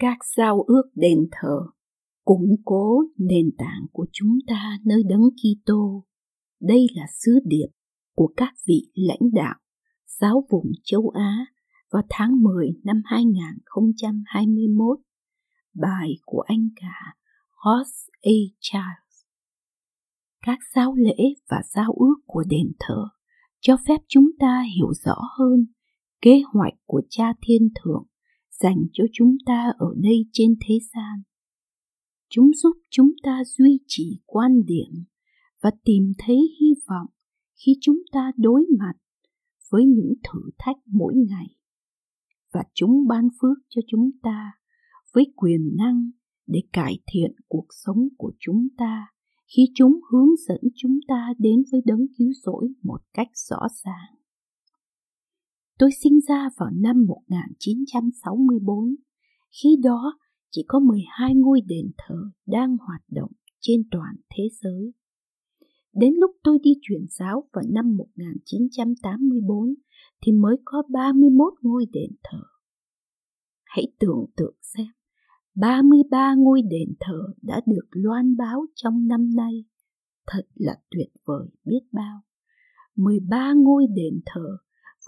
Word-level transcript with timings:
Các 0.00 0.18
giao 0.36 0.62
ước 0.62 0.82
đền 0.94 1.18
thờ, 1.32 1.58
củng 2.24 2.56
cố 2.64 3.02
nền 3.18 3.50
tảng 3.58 3.86
của 3.92 4.06
chúng 4.12 4.38
ta 4.46 4.78
nơi 4.84 5.02
đấng 5.08 5.22
Kitô. 5.30 6.04
Đây 6.60 6.86
là 6.94 7.06
sứ 7.18 7.38
điệp 7.44 7.66
của 8.14 8.32
các 8.36 8.54
vị 8.66 8.90
lãnh 8.94 9.32
đạo, 9.32 9.54
giáo 10.20 10.46
vùng 10.50 10.66
châu 10.84 11.08
Á 11.08 11.46
vào 11.92 12.02
tháng 12.10 12.42
10 12.42 12.68
năm 12.84 13.02
2021. 13.04 14.98
Bài 15.74 16.10
của 16.24 16.40
anh 16.40 16.68
cả 16.76 17.14
Ross 17.64 18.08
A. 18.22 18.36
Charles. 18.60 19.24
Các 20.42 20.58
giáo 20.74 20.94
lễ 20.94 21.34
và 21.50 21.62
giao 21.74 21.92
ước 21.92 22.14
của 22.26 22.44
đền 22.48 22.72
thờ 22.78 23.04
cho 23.60 23.76
phép 23.88 23.96
chúng 24.08 24.26
ta 24.38 24.64
hiểu 24.76 24.92
rõ 25.04 25.16
hơn 25.38 25.66
kế 26.22 26.42
hoạch 26.52 26.74
của 26.86 27.02
Cha 27.08 27.32
Thiên 27.42 27.68
Thượng 27.82 28.09
dành 28.62 28.86
cho 28.92 29.04
chúng 29.12 29.36
ta 29.46 29.72
ở 29.78 29.94
đây 29.96 30.26
trên 30.32 30.54
thế 30.68 30.74
gian. 30.94 31.22
Chúng 32.30 32.50
giúp 32.54 32.76
chúng 32.90 33.10
ta 33.22 33.42
duy 33.44 33.78
trì 33.86 34.20
quan 34.26 34.64
điểm 34.66 35.04
và 35.62 35.70
tìm 35.84 36.12
thấy 36.18 36.36
hy 36.60 36.74
vọng 36.88 37.06
khi 37.64 37.72
chúng 37.80 37.98
ta 38.12 38.32
đối 38.36 38.66
mặt 38.78 38.92
với 39.70 39.84
những 39.84 40.14
thử 40.24 40.40
thách 40.58 40.76
mỗi 40.86 41.14
ngày. 41.28 41.46
Và 42.52 42.60
chúng 42.74 43.06
ban 43.08 43.28
phước 43.40 43.58
cho 43.68 43.80
chúng 43.88 44.10
ta 44.22 44.52
với 45.14 45.32
quyền 45.36 45.76
năng 45.76 46.10
để 46.46 46.60
cải 46.72 46.98
thiện 47.12 47.32
cuộc 47.48 47.66
sống 47.84 48.08
của 48.18 48.32
chúng 48.38 48.68
ta 48.76 49.06
khi 49.56 49.62
chúng 49.74 50.00
hướng 50.12 50.36
dẫn 50.48 50.60
chúng 50.76 50.98
ta 51.08 51.34
đến 51.38 51.62
với 51.72 51.80
đấng 51.84 52.06
cứu 52.18 52.32
rỗi 52.42 52.68
một 52.82 53.00
cách 53.14 53.28
rõ 53.34 53.60
ràng. 53.84 54.19
Tôi 55.80 55.90
sinh 56.02 56.20
ra 56.28 56.48
vào 56.58 56.70
năm 56.70 57.06
1964, 57.06 58.94
khi 59.62 59.68
đó 59.82 60.18
chỉ 60.50 60.64
có 60.68 60.78
12 60.78 61.34
ngôi 61.34 61.60
đền 61.66 61.90
thờ 61.98 62.14
đang 62.46 62.76
hoạt 62.76 63.02
động 63.08 63.30
trên 63.60 63.82
toàn 63.90 64.16
thế 64.30 64.44
giới. 64.62 64.92
Đến 65.94 66.14
lúc 66.14 66.30
tôi 66.42 66.58
đi 66.62 66.70
truyền 66.82 67.00
giáo 67.08 67.44
vào 67.52 67.64
năm 67.68 67.96
1984 67.96 69.74
thì 70.22 70.32
mới 70.32 70.56
có 70.64 70.82
31 70.88 71.52
ngôi 71.62 71.86
đền 71.92 72.10
thờ. 72.22 72.42
Hãy 73.64 73.84
tưởng 74.00 74.26
tượng 74.36 74.56
xem, 74.62 74.92
33 75.54 76.34
ngôi 76.34 76.62
đền 76.62 76.94
thờ 77.00 77.20
đã 77.42 77.60
được 77.66 77.88
loan 77.90 78.36
báo 78.36 78.66
trong 78.74 79.06
năm 79.06 79.34
nay. 79.36 79.64
Thật 80.26 80.42
là 80.54 80.76
tuyệt 80.90 81.08
vời 81.26 81.48
biết 81.64 81.82
bao. 81.92 82.20
13 82.96 83.52
ngôi 83.52 83.86
đền 83.96 84.20
thờ 84.26 84.58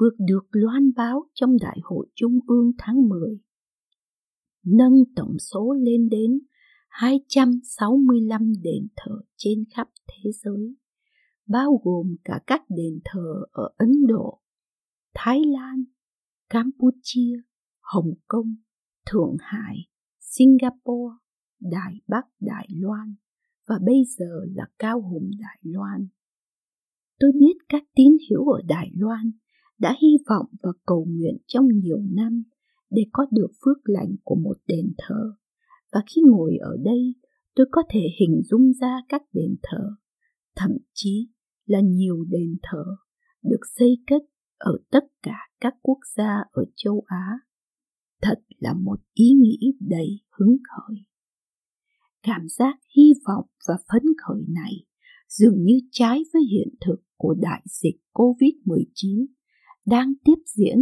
vượt 0.00 0.14
được 0.18 0.46
loan 0.50 0.92
báo 0.96 1.24
trong 1.34 1.56
Đại 1.60 1.78
hội 1.82 2.06
Trung 2.14 2.38
ương 2.46 2.72
tháng 2.78 3.08
10, 3.08 3.40
nâng 4.64 5.04
tổng 5.16 5.38
số 5.38 5.72
lên 5.72 6.08
đến 6.08 6.38
265 6.88 8.52
đền 8.62 8.88
thờ 8.96 9.12
trên 9.36 9.64
khắp 9.74 9.88
thế 10.08 10.30
giới, 10.32 10.76
bao 11.46 11.80
gồm 11.84 12.16
cả 12.24 12.40
các 12.46 12.62
đền 12.68 13.00
thờ 13.04 13.44
ở 13.52 13.70
Ấn 13.76 14.06
Độ, 14.06 14.40
Thái 15.14 15.40
Lan, 15.46 15.84
Campuchia, 16.50 17.42
Hồng 17.80 18.14
Kông, 18.28 18.56
Thượng 19.06 19.36
Hải, 19.40 19.76
Singapore, 20.20 21.16
Đài 21.60 21.94
Bắc 22.08 22.26
Đài 22.40 22.68
Loan 22.76 23.14
và 23.68 23.78
bây 23.86 24.04
giờ 24.18 24.40
là 24.54 24.66
Cao 24.78 25.00
Hùng 25.00 25.30
Đài 25.38 25.58
Loan. 25.62 26.08
Tôi 27.18 27.32
biết 27.32 27.54
các 27.68 27.82
tín 27.94 28.16
hữu 28.30 28.48
ở 28.48 28.62
Đài 28.66 28.90
Loan 28.94 29.30
đã 29.82 29.96
hy 30.02 30.08
vọng 30.28 30.46
và 30.62 30.70
cầu 30.86 31.06
nguyện 31.08 31.36
trong 31.46 31.68
nhiều 31.82 32.02
năm 32.10 32.42
để 32.90 33.02
có 33.12 33.26
được 33.30 33.50
phước 33.64 33.78
lành 33.84 34.14
của 34.24 34.34
một 34.34 34.56
đền 34.66 34.92
thờ. 34.98 35.32
Và 35.92 36.00
khi 36.06 36.22
ngồi 36.30 36.56
ở 36.60 36.76
đây, 36.84 37.14
tôi 37.54 37.66
có 37.70 37.82
thể 37.90 38.00
hình 38.20 38.42
dung 38.50 38.72
ra 38.80 38.96
các 39.08 39.22
đền 39.32 39.56
thờ, 39.62 39.90
thậm 40.56 40.70
chí 40.94 41.28
là 41.66 41.80
nhiều 41.80 42.24
đền 42.28 42.56
thờ 42.62 42.84
được 43.42 43.60
xây 43.78 43.98
cất 44.06 44.22
ở 44.58 44.78
tất 44.90 45.04
cả 45.22 45.36
các 45.60 45.74
quốc 45.82 45.98
gia 46.16 46.36
ở 46.52 46.64
châu 46.76 47.04
Á. 47.06 47.38
Thật 48.22 48.40
là 48.58 48.74
một 48.74 49.00
ý 49.14 49.32
nghĩ 49.32 49.58
đầy 49.80 50.20
hứng 50.38 50.56
khởi. 50.68 50.96
Cảm 52.22 52.48
giác 52.48 52.78
hy 52.96 53.12
vọng 53.26 53.46
và 53.68 53.74
phấn 53.92 54.02
khởi 54.26 54.42
này 54.48 54.72
dường 55.28 55.64
như 55.64 55.80
trái 55.90 56.22
với 56.32 56.42
hiện 56.50 56.68
thực 56.86 56.96
của 57.16 57.34
đại 57.34 57.62
dịch 57.66 57.96
COVID-19 58.12 59.26
đang 59.86 60.12
tiếp 60.24 60.36
diễn 60.56 60.78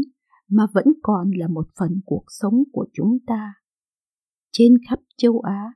mà 0.49 0.67
vẫn 0.75 0.87
còn 1.03 1.31
là 1.31 1.49
một 1.49 1.67
phần 1.79 2.01
cuộc 2.05 2.25
sống 2.29 2.63
của 2.73 2.87
chúng 2.93 3.19
ta. 3.27 3.55
Trên 4.53 4.75
khắp 4.89 4.99
châu 5.17 5.41
Á, 5.41 5.73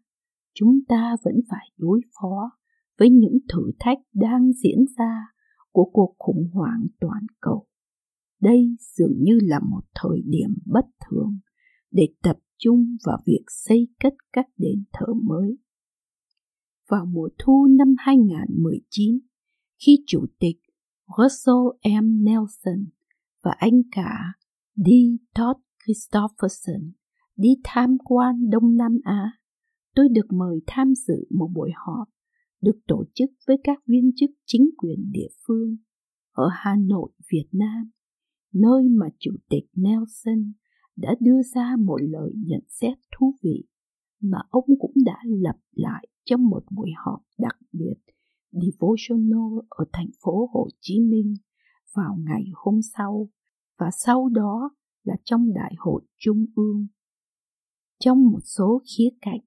chúng 0.55 0.79
ta 0.89 1.17
vẫn 1.25 1.35
phải 1.51 1.71
đối 1.77 2.01
phó 2.21 2.51
với 2.99 3.11
những 3.11 3.39
thử 3.53 3.71
thách 3.79 3.99
đang 4.13 4.53
diễn 4.53 4.85
ra 4.99 5.27
của 5.73 5.91
cuộc 5.93 6.15
khủng 6.19 6.51
hoảng 6.53 6.87
toàn 7.01 7.27
cầu. 7.41 7.67
Đây 8.41 8.77
dường 8.97 9.15
như 9.19 9.39
là 9.43 9.61
một 9.71 9.83
thời 9.95 10.23
điểm 10.25 10.57
bất 10.67 10.85
thường 11.09 11.39
để 11.91 12.09
tập 12.23 12.37
trung 12.59 12.97
vào 13.07 13.19
việc 13.27 13.45
xây 13.49 13.89
cất 14.01 14.15
các 14.33 14.47
đền 14.57 14.85
thờ 14.93 15.07
mới. 15.23 15.59
Vào 16.89 17.07
mùa 17.07 17.29
thu 17.39 17.67
năm 17.79 17.95
2019, 17.99 19.19
khi 19.87 20.05
Chủ 20.07 20.27
tịch 20.39 20.57
Russell 21.19 22.03
M. 22.03 22.25
Nelson 22.25 22.85
và 23.45 23.51
anh 23.59 23.83
cả 23.93 24.33
đi 24.77 25.19
Todd 25.35 25.61
Christopherson 25.85 26.93
đi 27.37 27.49
tham 27.65 27.97
quan 28.05 28.51
Đông 28.51 28.77
Nam 28.77 28.99
Á. 29.05 29.33
Tôi 29.95 30.09
được 30.09 30.33
mời 30.33 30.61
tham 30.67 30.93
dự 31.07 31.27
một 31.31 31.49
buổi 31.55 31.71
họp 31.75 32.09
được 32.63 32.79
tổ 32.87 33.05
chức 33.15 33.31
với 33.47 33.57
các 33.65 33.79
viên 33.87 34.11
chức 34.17 34.31
chính 34.47 34.71
quyền 34.79 35.11
địa 35.13 35.29
phương 35.47 35.77
ở 36.33 36.49
Hà 36.53 36.77
Nội, 36.77 37.11
Việt 37.33 37.49
Nam, 37.53 37.91
nơi 38.53 38.89
mà 38.89 39.07
Chủ 39.19 39.31
tịch 39.49 39.65
Nelson 39.75 40.53
đã 40.97 41.15
đưa 41.21 41.43
ra 41.55 41.77
một 41.79 41.99
lời 42.01 42.33
nhận 42.35 42.61
xét 42.69 42.99
thú 43.17 43.35
vị 43.43 43.65
mà 44.21 44.39
ông 44.51 44.65
cũng 44.79 44.93
đã 45.05 45.19
lặp 45.25 45.57
lại 45.73 46.09
trong 46.25 46.49
một 46.49 46.65
buổi 46.71 46.91
họp 47.05 47.21
đặc 47.39 47.57
biệt 47.73 47.95
devotional 48.51 49.59
ở 49.69 49.85
thành 49.93 50.11
phố 50.23 50.49
Hồ 50.53 50.69
Chí 50.81 51.01
Minh 51.01 51.35
vào 51.95 52.17
ngày 52.25 52.45
hôm 52.55 52.81
sau 52.97 53.29
và 53.79 53.91
sau 53.91 54.29
đó 54.29 54.71
là 55.05 55.15
trong 55.25 55.55
đại 55.55 55.75
hội 55.79 56.03
trung 56.19 56.47
ương. 56.57 56.87
Trong 58.01 58.25
một 58.25 58.41
số 58.45 58.83
khía 58.97 59.11
cạnh, 59.21 59.41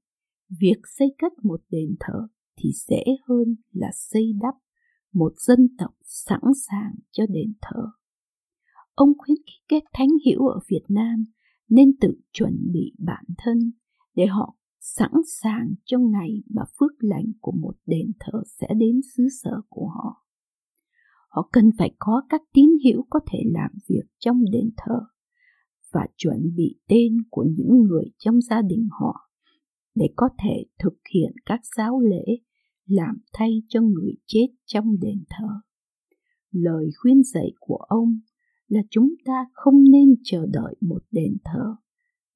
việc 0.49 0.77
xây 0.97 1.15
cất 1.17 1.31
một 1.43 1.61
đền 1.69 1.95
thờ 1.99 2.27
thì 2.57 2.71
dễ 2.87 3.03
hơn 3.27 3.55
là 3.71 3.87
xây 3.93 4.33
đắp 4.41 4.53
một 5.13 5.33
dân 5.37 5.67
tộc 5.77 5.91
sẵn 6.03 6.41
sàng 6.67 6.95
cho 7.11 7.23
đền 7.29 7.53
thờ. 7.61 7.81
Ông 8.93 9.09
khuyến 9.17 9.37
khích 9.37 9.65
các 9.67 9.83
thánh 9.93 10.09
hiểu 10.25 10.47
ở 10.47 10.59
Việt 10.69 10.83
Nam 10.89 11.25
nên 11.69 11.97
tự 12.01 12.13
chuẩn 12.33 12.71
bị 12.73 12.93
bản 12.99 13.25
thân 13.37 13.71
để 14.15 14.25
họ 14.25 14.55
sẵn 14.79 15.11
sàng 15.41 15.73
cho 15.85 15.99
ngày 15.99 16.43
mà 16.49 16.61
phước 16.79 16.91
lành 16.99 17.25
của 17.39 17.51
một 17.51 17.75
đền 17.85 18.11
thờ 18.19 18.43
sẽ 18.45 18.67
đến 18.77 19.01
xứ 19.15 19.27
sở 19.43 19.61
của 19.69 19.87
họ 19.87 20.26
họ 21.27 21.49
cần 21.51 21.69
phải 21.77 21.95
có 21.99 22.21
các 22.29 22.41
tín 22.53 22.69
hữu 22.85 23.05
có 23.09 23.19
thể 23.31 23.39
làm 23.45 23.71
việc 23.89 24.03
trong 24.19 24.43
đền 24.51 24.69
thờ 24.77 24.99
và 25.93 26.07
chuẩn 26.17 26.55
bị 26.55 26.79
tên 26.87 27.17
của 27.29 27.45
những 27.57 27.83
người 27.83 28.05
trong 28.19 28.41
gia 28.41 28.61
đình 28.61 28.87
họ 28.91 29.29
để 29.95 30.09
có 30.15 30.29
thể 30.43 30.65
thực 30.79 30.93
hiện 31.13 31.31
các 31.45 31.59
giáo 31.77 31.99
lễ 31.99 32.37
làm 32.85 33.17
thay 33.33 33.63
cho 33.67 33.81
người 33.81 34.13
chết 34.25 34.47
trong 34.65 34.99
đền 34.99 35.23
thờ. 35.29 35.47
Lời 36.51 36.89
khuyên 37.01 37.23
dạy 37.23 37.51
của 37.59 37.75
ông 37.75 38.19
là 38.67 38.81
chúng 38.89 39.09
ta 39.25 39.45
không 39.53 39.83
nên 39.91 40.15
chờ 40.23 40.45
đợi 40.45 40.75
một 40.81 41.03
đền 41.11 41.37
thờ, 41.45 41.75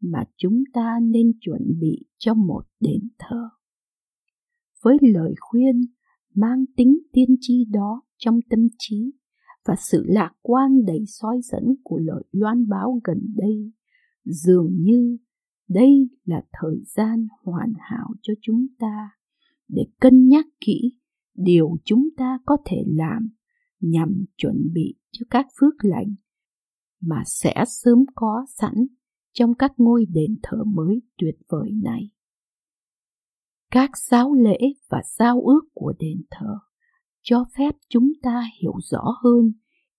mà 0.02 0.24
chúng 0.38 0.64
ta 0.74 1.00
nên 1.02 1.32
chuẩn 1.42 1.62
bị 1.80 2.06
cho 2.18 2.34
một 2.34 2.64
đền 2.80 3.02
thờ. 3.20 3.50
Với 4.84 4.98
lời 5.02 5.34
khuyên 5.40 5.82
mang 6.36 6.66
tính 6.76 7.00
tiên 7.14 7.36
tri 7.40 7.66
đó 7.66 8.02
trong 8.22 8.40
tâm 8.50 8.68
trí 8.78 9.12
và 9.66 9.76
sự 9.80 10.04
lạc 10.08 10.32
quan 10.42 10.86
đầy 10.86 11.04
soi 11.08 11.40
dẫn 11.44 11.64
của 11.84 11.98
lời 11.98 12.24
loan 12.32 12.68
báo 12.70 13.00
gần 13.04 13.34
đây 13.36 13.72
dường 14.26 14.76
như 14.80 15.18
đây 15.70 16.10
là 16.26 16.44
thời 16.54 16.84
gian 16.86 17.28
hoàn 17.44 17.74
hảo 17.80 18.08
cho 18.22 18.34
chúng 18.42 18.68
ta 18.80 19.10
để 19.68 19.84
cân 20.00 20.28
nhắc 20.28 20.46
kỹ 20.60 20.98
điều 21.36 21.78
chúng 21.86 22.10
ta 22.18 22.40
có 22.46 22.58
thể 22.66 22.84
làm 22.88 23.30
nhằm 23.80 24.26
chuẩn 24.38 24.72
bị 24.74 24.96
cho 25.12 25.26
các 25.30 25.46
phước 25.60 25.74
lành 25.82 26.16
mà 27.02 27.24
sẽ 27.26 27.64
sớm 27.68 28.06
có 28.16 28.46
sẵn 28.48 28.74
trong 29.34 29.54
các 29.54 29.72
ngôi 29.78 30.06
đền 30.06 30.38
thờ 30.44 30.58
mới 30.64 31.02
tuyệt 31.18 31.36
vời 31.50 31.72
này. 31.84 32.10
Các 33.72 33.90
giáo 34.10 34.34
lễ 34.34 34.58
và 34.90 35.02
giao 35.18 35.42
ước 35.42 35.62
của 35.74 35.94
đền 36.00 36.22
thờ 36.32 36.60
cho 37.22 37.46
phép 37.58 37.76
chúng 37.90 38.12
ta 38.22 38.44
hiểu 38.62 38.74
rõ 38.92 39.04
hơn 39.24 39.52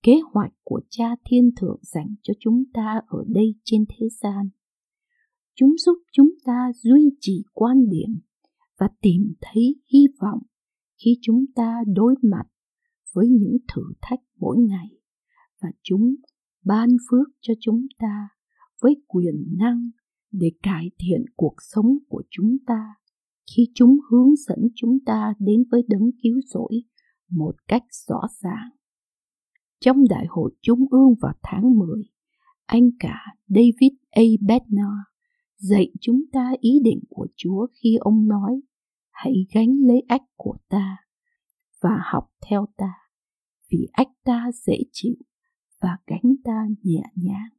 kế 0.03 0.21
hoạch 0.33 0.53
của 0.65 0.81
Cha 0.91 1.17
Thiên 1.25 1.51
Thượng 1.57 1.81
dành 1.83 2.15
cho 2.23 2.35
chúng 2.41 2.65
ta 2.75 3.01
ở 3.07 3.25
đây 3.29 3.55
trên 3.65 3.85
thế 3.89 4.09
gian. 4.23 4.49
Chúng 5.55 5.75
giúp 5.79 5.99
chúng 6.13 6.31
ta 6.45 6.73
duy 6.75 7.11
trì 7.21 7.43
quan 7.53 7.89
điểm 7.89 8.21
và 8.79 8.89
tìm 9.01 9.35
thấy 9.41 9.81
hy 9.93 10.07
vọng 10.21 10.43
khi 11.05 11.19
chúng 11.23 11.45
ta 11.55 11.81
đối 11.87 12.15
mặt 12.23 12.45
với 13.13 13.29
những 13.29 13.57
thử 13.75 13.83
thách 14.03 14.21
mỗi 14.39 14.57
ngày 14.59 14.89
và 15.63 15.69
chúng 15.83 16.15
ban 16.65 16.89
phước 17.11 17.29
cho 17.41 17.55
chúng 17.61 17.87
ta 17.99 18.29
với 18.81 19.03
quyền 19.07 19.57
năng 19.59 19.91
để 20.33 20.51
cải 20.63 20.91
thiện 20.99 21.25
cuộc 21.37 21.55
sống 21.73 21.99
của 22.09 22.23
chúng 22.31 22.57
ta 22.67 22.95
khi 23.57 23.69
chúng 23.75 23.97
hướng 24.11 24.37
dẫn 24.37 24.59
chúng 24.75 24.99
ta 25.07 25.35
đến 25.39 25.65
với 25.71 25.83
đấng 25.89 26.11
cứu 26.23 26.41
rỗi 26.47 26.83
một 27.33 27.55
cách 27.69 27.83
rõ 28.09 28.21
ràng. 28.41 28.71
Trong 29.81 29.97
đại 30.09 30.27
hội 30.29 30.53
trung 30.63 30.87
ương 30.91 31.15
vào 31.21 31.33
tháng 31.43 31.79
10, 31.79 32.03
anh 32.67 32.91
cả 32.99 33.17
David 33.47 33.93
A. 34.11 34.23
Bednar 34.41 34.99
dạy 35.59 35.93
chúng 36.01 36.23
ta 36.33 36.53
ý 36.61 36.81
định 36.85 37.01
của 37.09 37.27
Chúa 37.37 37.67
khi 37.73 37.97
ông 38.01 38.29
nói 38.29 38.61
hãy 39.11 39.33
gánh 39.55 39.77
lấy 39.87 40.03
ách 40.09 40.23
của 40.37 40.57
ta 40.69 40.97
và 41.83 42.01
học 42.13 42.31
theo 42.49 42.67
ta 42.77 42.93
vì 43.73 43.89
ách 43.93 44.11
ta 44.25 44.51
dễ 44.67 44.79
chịu 44.93 45.15
và 45.81 45.99
gánh 46.07 46.35
ta 46.45 46.67
nhẹ 46.83 47.03
nhàng. 47.15 47.51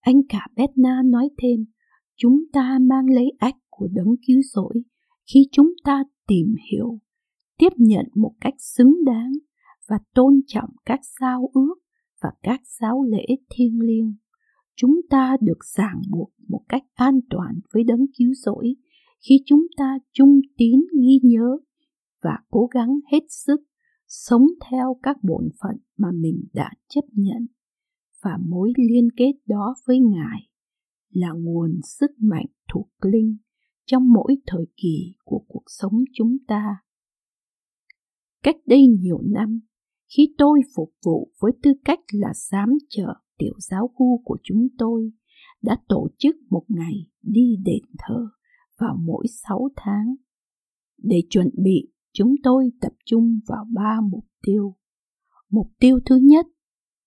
Anh 0.00 0.20
cả 0.28 0.46
Betna 0.56 1.02
nói 1.04 1.30
thêm, 1.42 1.64
chúng 2.16 2.38
ta 2.52 2.78
mang 2.80 3.06
lấy 3.10 3.32
ách 3.38 3.56
của 3.70 3.88
đấng 3.92 4.14
cứu 4.26 4.42
rỗi 4.42 4.82
khi 5.34 5.48
chúng 5.52 5.72
ta 5.84 6.04
tìm 6.26 6.54
hiểu, 6.72 6.98
tiếp 7.64 7.76
nhận 7.76 8.06
một 8.14 8.32
cách 8.40 8.54
xứng 8.58 9.04
đáng 9.04 9.32
và 9.88 9.98
tôn 10.14 10.40
trọng 10.46 10.70
các 10.86 11.00
giao 11.20 11.50
ước 11.54 11.74
và 12.22 12.30
các 12.42 12.60
giáo 12.80 13.02
lễ 13.02 13.26
thiêng 13.50 13.80
liêng. 13.80 14.14
Chúng 14.76 15.00
ta 15.10 15.36
được 15.40 15.58
ràng 15.76 16.02
buộc 16.10 16.32
một 16.48 16.60
cách 16.68 16.82
an 16.94 17.20
toàn 17.30 17.60
với 17.72 17.84
đấng 17.84 18.06
cứu 18.18 18.34
rỗi 18.34 18.74
khi 19.28 19.42
chúng 19.46 19.66
ta 19.76 19.98
trung 20.12 20.40
tín 20.56 20.80
ghi 21.02 21.20
nhớ 21.22 21.58
và 22.22 22.38
cố 22.50 22.66
gắng 22.66 22.98
hết 23.12 23.22
sức 23.28 23.60
sống 24.06 24.46
theo 24.70 24.96
các 25.02 25.16
bổn 25.22 25.48
phận 25.62 25.76
mà 25.96 26.08
mình 26.14 26.44
đã 26.52 26.70
chấp 26.88 27.04
nhận 27.12 27.46
và 28.24 28.38
mối 28.48 28.72
liên 28.76 29.08
kết 29.16 29.32
đó 29.46 29.74
với 29.86 30.00
ngài 30.00 30.48
là 31.10 31.28
nguồn 31.32 31.80
sức 31.84 32.10
mạnh 32.18 32.46
thuộc 32.72 32.88
linh 33.02 33.36
trong 33.86 34.12
mỗi 34.12 34.36
thời 34.46 34.64
kỳ 34.76 35.14
của 35.24 35.44
cuộc 35.48 35.64
sống 35.66 36.04
chúng 36.14 36.36
ta 36.46 36.83
cách 38.44 38.56
đây 38.66 38.86
nhiều 38.86 39.20
năm 39.22 39.60
khi 40.16 40.34
tôi 40.38 40.60
phục 40.76 40.92
vụ 41.04 41.32
với 41.40 41.52
tư 41.62 41.72
cách 41.84 42.00
là 42.12 42.32
giám 42.34 42.68
trợ 42.88 43.14
tiểu 43.38 43.54
giáo 43.58 43.90
khu 43.94 44.22
của 44.24 44.36
chúng 44.42 44.68
tôi 44.78 45.12
đã 45.62 45.76
tổ 45.88 46.08
chức 46.18 46.36
một 46.50 46.64
ngày 46.68 47.06
đi 47.22 47.56
đền 47.64 47.82
thờ 47.98 48.26
vào 48.80 48.96
mỗi 49.00 49.26
sáu 49.28 49.68
tháng 49.76 50.14
để 51.02 51.22
chuẩn 51.30 51.50
bị 51.64 51.90
chúng 52.12 52.34
tôi 52.42 52.70
tập 52.80 52.92
trung 53.04 53.40
vào 53.46 53.64
ba 53.74 54.00
mục 54.10 54.24
tiêu. 54.46 54.74
Mục 55.50 55.72
tiêu 55.80 55.98
thứ 56.06 56.16
nhất, 56.16 56.46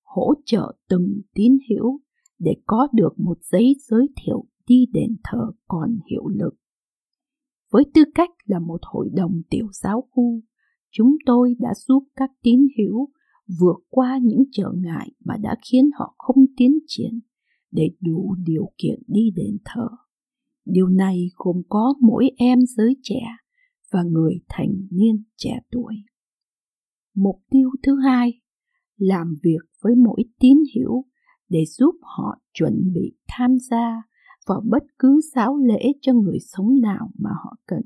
hỗ 0.04 0.34
trợ 0.46 0.76
từng 0.90 1.22
tín 1.34 1.58
hữu 1.70 2.00
để 2.40 2.56
có 2.66 2.88
được 2.94 3.20
một 3.20 3.38
giấy 3.42 3.76
giới 3.88 4.08
thiệu 4.24 4.46
đi 4.68 4.86
đền 4.94 5.16
thờ 5.24 5.52
còn 5.68 5.98
hiệu 6.12 6.28
lực. 6.28 6.56
Với 7.72 7.84
tư 7.94 8.04
cách 8.16 8.30
là 8.46 8.60
một 8.60 8.80
hội 8.84 9.10
đồng 9.14 9.42
tiểu 9.50 9.68
giáo 9.72 10.08
khu, 10.12 10.42
chúng 10.98 11.16
tôi 11.26 11.56
đã 11.60 11.70
giúp 11.88 12.04
các 12.16 12.32
tín 12.44 12.68
hữu 12.78 13.10
vượt 13.60 13.78
qua 13.90 14.20
những 14.24 14.44
trở 14.52 14.72
ngại 14.76 15.12
mà 15.26 15.38
đã 15.38 15.56
khiến 15.72 15.90
họ 16.00 16.16
không 16.18 16.46
tiến 16.58 16.80
triển 16.88 17.20
để 17.72 17.90
đủ 18.02 18.36
điều 18.46 18.72
kiện 18.78 19.00
đi 19.08 19.32
đền 19.36 19.58
thờ. 19.66 19.88
Điều 20.66 20.88
này 20.88 21.30
gồm 21.36 21.62
có 21.70 21.94
mỗi 22.02 22.30
em 22.38 22.60
giới 22.78 22.96
trẻ 23.04 23.22
và 23.92 24.04
người 24.04 24.40
thành 24.50 24.88
niên 24.92 25.24
trẻ 25.36 25.60
tuổi. 25.72 25.94
Mục 27.16 27.36
tiêu 27.50 27.70
thứ 27.84 28.00
hai, 28.00 28.42
làm 28.98 29.36
việc 29.44 29.66
với 29.82 29.96
mỗi 29.96 30.24
tín 30.40 30.58
hữu 30.76 31.06
để 31.50 31.66
giúp 31.66 31.96
họ 32.02 32.40
chuẩn 32.54 32.92
bị 32.94 33.16
tham 33.28 33.58
gia 33.70 34.02
vào 34.48 34.62
bất 34.70 34.84
cứ 35.00 35.20
giáo 35.36 35.58
lễ 35.58 35.92
cho 36.02 36.14
người 36.14 36.38
sống 36.40 36.82
nào 36.82 37.12
mà 37.20 37.30
họ 37.44 37.56
cần. 37.68 37.82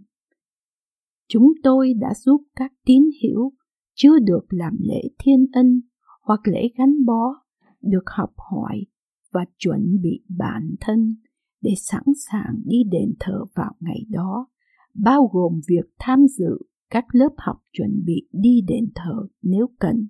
Chúng 1.33 1.53
tôi 1.63 1.93
đã 1.93 2.13
giúp 2.13 2.41
các 2.55 2.73
tín 2.85 3.03
hữu 3.23 3.51
chưa 3.95 4.19
được 4.19 4.45
làm 4.49 4.77
lễ 4.79 5.01
thiên 5.19 5.45
ân 5.53 5.81
hoặc 6.23 6.39
lễ 6.43 6.69
gắn 6.77 7.05
bó 7.05 7.35
được 7.81 8.03
học 8.05 8.33
hỏi 8.51 8.85
và 9.31 9.45
chuẩn 9.57 10.01
bị 10.01 10.23
bản 10.37 10.75
thân 10.81 11.15
để 11.61 11.71
sẵn 11.77 12.03
sàng 12.29 12.61
đi 12.65 12.77
đền 12.91 13.13
thờ 13.19 13.45
vào 13.55 13.75
ngày 13.79 14.05
đó 14.09 14.47
bao 14.93 15.29
gồm 15.33 15.59
việc 15.67 15.89
tham 15.99 16.27
dự 16.27 16.57
các 16.89 17.05
lớp 17.11 17.29
học 17.37 17.57
chuẩn 17.71 18.03
bị 18.05 18.27
đi 18.31 18.61
đền 18.67 18.89
thờ 18.95 19.27
nếu 19.41 19.67
cần. 19.79 20.07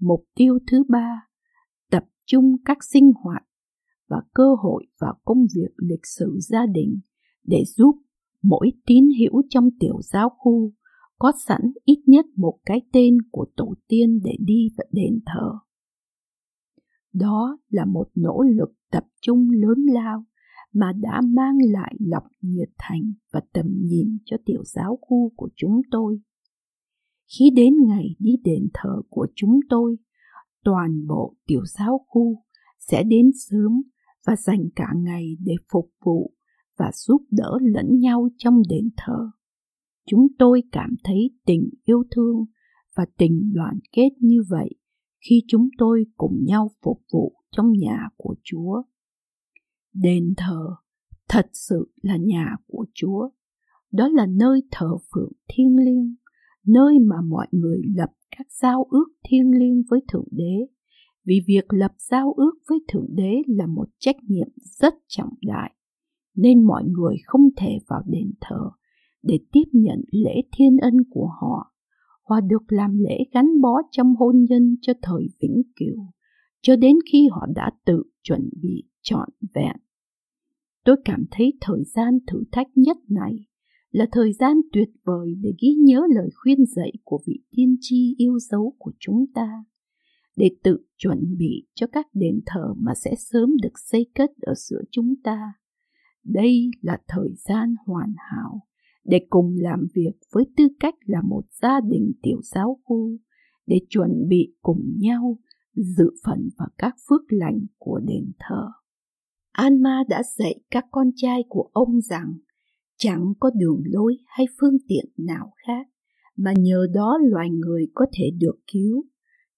Mục 0.00 0.24
tiêu 0.34 0.58
thứ 0.70 0.84
ba, 0.88 1.28
tập 1.90 2.04
trung 2.26 2.56
các 2.64 2.78
sinh 2.84 3.12
hoạt 3.24 3.42
và 4.08 4.22
cơ 4.34 4.54
hội 4.62 4.86
vào 5.00 5.18
công 5.24 5.46
việc 5.56 5.74
lịch 5.76 6.06
sử 6.06 6.38
gia 6.40 6.66
đình 6.66 7.00
để 7.44 7.64
giúp 7.76 7.94
mỗi 8.42 8.70
tín 8.86 9.04
hữu 9.20 9.42
trong 9.50 9.68
tiểu 9.80 10.00
giáo 10.02 10.28
khu 10.38 10.72
có 11.18 11.32
sẵn 11.46 11.60
ít 11.84 12.02
nhất 12.06 12.26
một 12.36 12.58
cái 12.66 12.80
tên 12.92 13.16
của 13.30 13.46
tổ 13.56 13.74
tiên 13.88 14.20
để 14.24 14.36
đi 14.40 14.68
và 14.78 14.84
đền 14.92 15.20
thờ. 15.26 15.52
Đó 17.12 17.58
là 17.68 17.84
một 17.84 18.08
nỗ 18.14 18.42
lực 18.42 18.70
tập 18.90 19.04
trung 19.20 19.50
lớn 19.50 19.78
lao 19.92 20.24
mà 20.72 20.92
đã 21.00 21.20
mang 21.24 21.58
lại 21.72 21.94
lòng 22.00 22.26
nhiệt 22.40 22.68
thành 22.78 23.12
và 23.32 23.40
tầm 23.52 23.66
nhìn 23.68 24.18
cho 24.24 24.36
tiểu 24.44 24.62
giáo 24.64 24.98
khu 25.00 25.32
của 25.36 25.48
chúng 25.56 25.80
tôi. 25.90 26.20
Khi 27.38 27.50
đến 27.56 27.74
ngày 27.86 28.16
đi 28.18 28.30
đền 28.44 28.68
thờ 28.74 29.02
của 29.08 29.26
chúng 29.34 29.60
tôi, 29.70 29.96
toàn 30.64 31.06
bộ 31.06 31.34
tiểu 31.46 31.62
giáo 31.64 32.04
khu 32.06 32.42
sẽ 32.78 33.02
đến 33.02 33.30
sớm 33.48 33.82
và 34.26 34.36
dành 34.36 34.68
cả 34.76 34.86
ngày 34.96 35.36
để 35.40 35.54
phục 35.72 35.90
vụ 36.04 36.32
và 36.78 36.90
giúp 36.94 37.22
đỡ 37.30 37.58
lẫn 37.60 37.98
nhau 37.98 38.28
trong 38.36 38.62
đền 38.68 38.88
thờ. 38.96 39.30
Chúng 40.06 40.26
tôi 40.38 40.62
cảm 40.72 40.94
thấy 41.04 41.30
tình 41.46 41.70
yêu 41.84 42.02
thương 42.10 42.44
và 42.96 43.06
tình 43.18 43.52
đoàn 43.54 43.78
kết 43.92 44.10
như 44.20 44.42
vậy 44.48 44.70
khi 45.28 45.42
chúng 45.48 45.68
tôi 45.78 46.04
cùng 46.16 46.44
nhau 46.46 46.70
phục 46.82 47.02
vụ 47.12 47.32
trong 47.50 47.72
nhà 47.72 48.08
của 48.16 48.34
Chúa 48.42 48.82
đền 50.02 50.34
thờ 50.36 50.66
thật 51.28 51.46
sự 51.52 51.92
là 52.02 52.16
nhà 52.16 52.56
của 52.66 52.86
Chúa. 52.94 53.28
Đó 53.92 54.08
là 54.08 54.26
nơi 54.26 54.62
thờ 54.70 54.90
phượng 55.14 55.32
thiêng 55.48 55.76
liêng, 55.76 56.14
nơi 56.66 56.98
mà 56.98 57.16
mọi 57.28 57.46
người 57.50 57.82
lập 57.94 58.10
các 58.38 58.46
giao 58.50 58.86
ước 58.90 59.06
thiêng 59.24 59.50
liêng 59.50 59.82
với 59.90 60.00
Thượng 60.12 60.28
Đế. 60.30 60.66
Vì 61.24 61.40
việc 61.46 61.64
lập 61.68 61.92
giao 61.98 62.32
ước 62.32 62.52
với 62.68 62.78
Thượng 62.88 63.08
Đế 63.08 63.42
là 63.46 63.66
một 63.66 63.88
trách 63.98 64.16
nhiệm 64.22 64.48
rất 64.58 64.94
trọng 65.08 65.34
đại, 65.42 65.74
nên 66.38 66.64
mọi 66.64 66.84
người 66.84 67.16
không 67.24 67.48
thể 67.56 67.78
vào 67.88 68.02
đền 68.06 68.30
thờ 68.40 68.70
để 69.22 69.38
tiếp 69.52 69.64
nhận 69.72 70.00
lễ 70.10 70.42
thiên 70.52 70.76
ân 70.76 70.94
của 71.10 71.30
họ 71.40 71.74
Họ 72.22 72.40
được 72.40 72.72
làm 72.72 72.98
lễ 72.98 73.18
gắn 73.32 73.60
bó 73.60 73.82
trong 73.90 74.14
hôn 74.16 74.44
nhân 74.48 74.76
cho 74.80 74.92
thời 75.02 75.26
vĩnh 75.40 75.62
cửu 75.76 76.12
cho 76.62 76.76
đến 76.76 76.96
khi 77.12 77.28
họ 77.30 77.46
đã 77.54 77.70
tự 77.84 78.02
chuẩn 78.22 78.50
bị 78.62 78.84
trọn 79.02 79.28
vẹn 79.54 79.76
Tôi 80.84 80.96
cảm 81.04 81.24
thấy 81.30 81.52
thời 81.60 81.84
gian 81.84 82.18
thử 82.26 82.44
thách 82.52 82.66
nhất 82.74 82.96
này 83.08 83.48
là 83.90 84.06
thời 84.12 84.32
gian 84.32 84.56
tuyệt 84.72 84.88
vời 85.04 85.34
để 85.40 85.52
ghi 85.62 85.74
nhớ 85.74 86.02
lời 86.14 86.28
khuyên 86.34 86.58
dạy 86.66 86.92
của 87.04 87.20
vị 87.26 87.40
tiên 87.50 87.76
tri 87.80 88.14
yêu 88.18 88.38
dấu 88.38 88.74
của 88.78 88.92
chúng 88.98 89.24
ta, 89.34 89.64
để 90.36 90.50
tự 90.62 90.78
chuẩn 90.96 91.36
bị 91.38 91.66
cho 91.74 91.86
các 91.92 92.06
đền 92.14 92.40
thờ 92.46 92.74
mà 92.76 92.92
sẽ 92.94 93.14
sớm 93.18 93.56
được 93.62 93.78
xây 93.90 94.10
cất 94.14 94.30
ở 94.40 94.54
giữa 94.56 94.80
chúng 94.90 95.14
ta. 95.24 95.52
Đây 96.28 96.70
là 96.80 96.98
thời 97.08 97.28
gian 97.48 97.74
hoàn 97.86 98.14
hảo 98.16 98.66
để 99.04 99.26
cùng 99.30 99.56
làm 99.58 99.86
việc 99.94 100.12
với 100.32 100.44
tư 100.56 100.68
cách 100.80 100.94
là 101.06 101.22
một 101.22 101.42
gia 101.62 101.80
đình 101.80 102.12
tiểu 102.22 102.40
giáo 102.42 102.80
khu, 102.84 103.10
để 103.66 103.80
chuẩn 103.88 104.28
bị 104.28 104.54
cùng 104.62 104.80
nhau 104.98 105.38
dự 105.74 106.10
phần 106.24 106.48
vào 106.58 106.68
các 106.78 106.94
phước 107.08 107.22
lành 107.28 107.58
của 107.78 108.00
đền 108.06 108.32
thờ. 108.38 108.68
Alma 109.52 110.04
đã 110.08 110.22
dạy 110.38 110.60
các 110.70 110.84
con 110.90 111.10
trai 111.16 111.44
của 111.48 111.70
ông 111.72 112.00
rằng 112.00 112.32
chẳng 112.98 113.32
có 113.40 113.50
đường 113.56 113.82
lối 113.84 114.16
hay 114.26 114.46
phương 114.60 114.76
tiện 114.88 115.06
nào 115.16 115.52
khác 115.66 115.86
mà 116.36 116.52
nhờ 116.58 116.86
đó 116.94 117.18
loài 117.22 117.50
người 117.50 117.86
có 117.94 118.06
thể 118.12 118.30
được 118.38 118.58
cứu 118.72 119.04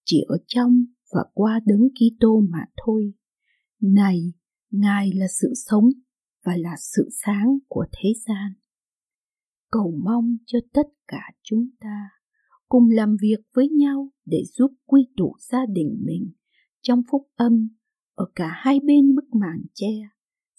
chỉ 0.05 0.25
ở 0.29 0.37
trong 0.47 0.85
và 1.15 1.25
qua 1.35 1.61
đấng 1.67 1.89
Kitô 1.89 2.41
mà 2.51 2.65
thôi. 2.85 3.13
Này, 3.81 4.33
Ngài 4.71 5.13
là 5.15 5.27
sự 5.41 5.53
sống 5.55 5.85
và 6.45 6.53
là 6.57 6.75
sự 6.79 7.09
sáng 7.25 7.59
của 7.69 7.87
thế 7.93 8.13
gian. 8.27 8.53
Cầu 9.71 9.95
mong 10.05 10.37
cho 10.47 10.59
tất 10.73 10.87
cả 11.09 11.23
chúng 11.43 11.69
ta 11.81 12.11
cùng 12.69 12.91
làm 12.91 13.17
việc 13.23 13.41
với 13.55 13.69
nhau 13.69 14.11
để 14.25 14.43
giúp 14.45 14.73
quy 14.87 15.09
tụ 15.17 15.37
gia 15.51 15.67
đình 15.67 16.03
mình 16.05 16.33
trong 16.83 17.03
phúc 17.11 17.29
âm 17.37 17.69
ở 18.15 18.25
cả 18.35 18.51
hai 18.55 18.81
bên 18.87 19.15
bức 19.15 19.35
màn 19.41 19.63
che 19.75 19.93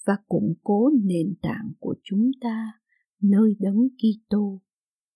và 0.06 0.18
củng 0.28 0.54
cố 0.64 0.90
nền 1.04 1.36
tảng 1.42 1.72
của 1.80 1.96
chúng 2.04 2.32
ta 2.42 2.72
nơi 3.22 3.56
đấng 3.60 3.88
Kitô 3.98 4.62